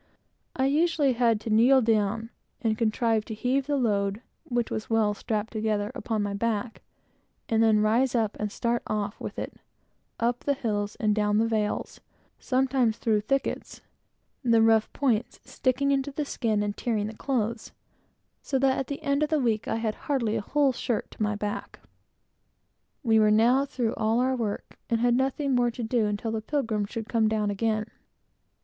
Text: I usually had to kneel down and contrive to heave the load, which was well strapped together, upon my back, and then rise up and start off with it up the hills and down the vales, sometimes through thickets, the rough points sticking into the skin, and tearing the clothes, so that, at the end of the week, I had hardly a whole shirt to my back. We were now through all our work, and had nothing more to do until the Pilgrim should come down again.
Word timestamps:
I 0.55 0.65
usually 0.65 1.13
had 1.13 1.39
to 1.41 1.51
kneel 1.51 1.79
down 1.79 2.31
and 2.59 2.75
contrive 2.75 3.23
to 3.25 3.35
heave 3.35 3.67
the 3.67 3.77
load, 3.77 4.23
which 4.45 4.71
was 4.71 4.89
well 4.89 5.13
strapped 5.13 5.53
together, 5.53 5.91
upon 5.93 6.23
my 6.23 6.33
back, 6.33 6.81
and 7.47 7.61
then 7.61 7.81
rise 7.81 8.15
up 8.15 8.35
and 8.39 8.51
start 8.51 8.81
off 8.87 9.21
with 9.21 9.37
it 9.37 9.53
up 10.19 10.39
the 10.39 10.55
hills 10.55 10.95
and 10.95 11.13
down 11.13 11.37
the 11.37 11.45
vales, 11.47 12.01
sometimes 12.39 12.97
through 12.97 13.21
thickets, 13.21 13.81
the 14.43 14.63
rough 14.63 14.91
points 14.91 15.39
sticking 15.45 15.91
into 15.91 16.09
the 16.11 16.25
skin, 16.25 16.63
and 16.63 16.75
tearing 16.75 17.05
the 17.05 17.13
clothes, 17.15 17.71
so 18.41 18.57
that, 18.57 18.79
at 18.79 18.87
the 18.87 19.03
end 19.03 19.21
of 19.21 19.29
the 19.29 19.37
week, 19.39 19.67
I 19.67 19.75
had 19.75 19.93
hardly 19.93 20.35
a 20.35 20.41
whole 20.41 20.73
shirt 20.73 21.11
to 21.11 21.21
my 21.21 21.35
back. 21.35 21.79
We 23.03 23.19
were 23.19 23.29
now 23.29 23.65
through 23.67 23.93
all 23.97 24.19
our 24.19 24.35
work, 24.35 24.79
and 24.89 24.99
had 24.99 25.13
nothing 25.13 25.53
more 25.53 25.69
to 25.69 25.83
do 25.83 26.07
until 26.07 26.31
the 26.31 26.41
Pilgrim 26.41 26.85
should 26.87 27.07
come 27.07 27.27
down 27.27 27.51
again. 27.51 27.85